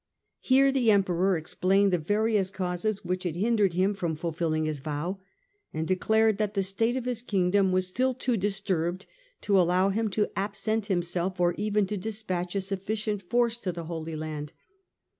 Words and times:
Here 0.39 0.71
the 0.71 0.89
Emperor 0.89 1.37
explained 1.37 1.93
the 1.93 1.99
various 1.99 2.49
causes 2.49 3.05
which 3.05 3.23
had 3.23 3.35
hindered 3.35 3.73
him 3.73 3.93
from 3.93 4.15
fulfilling 4.15 4.65
his 4.65 4.79
vow, 4.79 5.19
and 5.75 5.87
declared 5.87 6.39
that 6.39 6.55
the 6.55 6.63
state 6.63 6.95
of 6.97 7.05
his 7.05 7.21
Kingdom 7.21 7.71
was 7.71 7.85
still 7.85 8.15
too 8.15 8.35
disturbed 8.35 9.05
to 9.41 9.61
allow 9.61 9.89
him 9.89 10.09
to 10.09 10.31
absent 10.35 10.87
himself 10.87 11.39
or 11.39 11.53
even 11.53 11.85
to 11.85 11.97
despatch 11.97 12.55
a 12.55 12.61
sufficient 12.61 13.21
force 13.21 13.59
to 13.59 13.71
the 13.71 13.83
Holy 13.83 14.15
Land. 14.15 14.53